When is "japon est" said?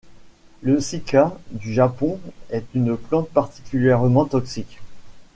1.75-2.65